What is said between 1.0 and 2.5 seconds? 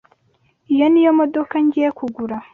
modoka ngiye kugura.